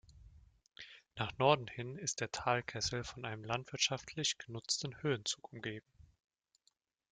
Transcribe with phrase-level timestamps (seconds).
[1.15, 5.85] Nach Norden hin ist der Talkessel von einem landwirtschaftlich genutzten Höhenzug umgeben.